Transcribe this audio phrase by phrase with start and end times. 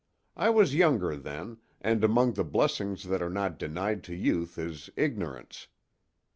[0.35, 4.89] I was younger then, and among the blessings that are not denied to youth is
[4.95, 5.67] ignorance.